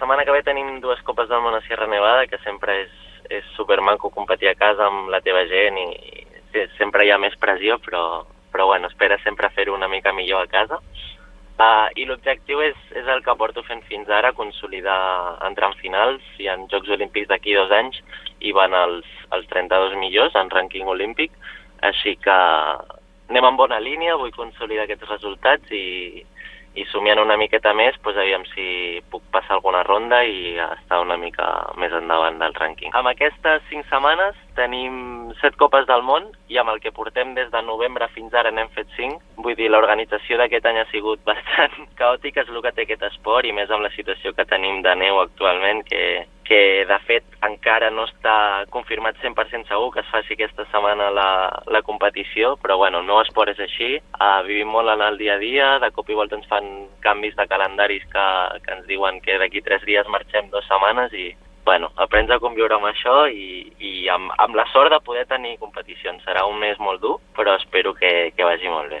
[0.00, 2.92] setmana que ve tenim dues Copes del Món a Sierra Nevada, que sempre és,
[3.28, 5.88] és supermaco competir a casa amb la teva gent i,
[6.56, 10.46] i sempre hi ha més pressió, però, però bueno, espera sempre fer-ho una mica millor
[10.46, 10.80] a casa.
[11.60, 16.24] Uh, I l'objectiu és, és el que porto fent fins ara, consolidar, entrar en finals
[16.40, 18.00] i en Jocs Olímpics d'aquí dos anys
[18.40, 19.04] i van els,
[19.36, 21.36] els 32 millors en rànquing olímpic,
[21.84, 22.38] així que
[23.28, 26.24] anem en bona línia, vull consolidar aquests resultats i,
[26.78, 31.16] i somiant una miqueta més, doncs aviam si puc passar alguna ronda i estar una
[31.18, 31.46] mica
[31.80, 32.94] més endavant del rànquing.
[32.94, 37.50] Amb aquestes cinc setmanes tenim set copes del món i amb el que portem des
[37.50, 39.18] de novembre fins ara n'hem fet cinc.
[39.42, 43.46] Vull dir, l'organització d'aquest any ha sigut bastant caòtica, és el que té aquest esport
[43.46, 46.04] i més amb la situació que tenim de neu actualment, que,
[46.50, 51.28] que de fet encara no està confirmat 100% segur que es faci aquesta setmana la,
[51.70, 55.36] la competició, però bueno, el meu esport és així, uh, vivim molt en el dia
[55.36, 56.66] a dia, de cop i volta ens fan
[57.06, 58.26] canvis de calendaris que,
[58.64, 61.28] que ens diuen que d'aquí tres dies marxem dues setmanes i
[61.70, 65.52] bueno, aprens a conviure amb això i, i amb, amb la sort de poder tenir
[65.62, 66.24] competicions.
[66.26, 68.98] Serà un mes molt dur, però espero que, que vagi molt bé.